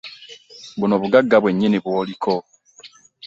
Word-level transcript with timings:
Buno 0.79 0.95
bugagga 1.01 1.35
bwennyini 1.41 1.77
bw'oliko. 1.83 2.33